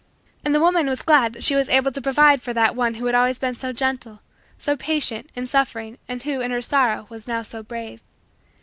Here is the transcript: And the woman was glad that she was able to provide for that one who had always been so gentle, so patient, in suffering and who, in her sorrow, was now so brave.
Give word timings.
And 0.43 0.55
the 0.55 0.59
woman 0.59 0.87
was 0.87 1.03
glad 1.03 1.33
that 1.33 1.43
she 1.43 1.53
was 1.53 1.69
able 1.69 1.91
to 1.91 2.01
provide 2.01 2.41
for 2.41 2.53
that 2.53 2.75
one 2.75 2.95
who 2.95 3.05
had 3.05 3.13
always 3.13 3.37
been 3.37 3.53
so 3.53 3.71
gentle, 3.71 4.21
so 4.57 4.75
patient, 4.75 5.29
in 5.35 5.45
suffering 5.45 5.99
and 6.07 6.23
who, 6.23 6.41
in 6.41 6.49
her 6.49 6.59
sorrow, 6.59 7.05
was 7.09 7.27
now 7.27 7.43
so 7.43 7.61
brave. 7.61 8.01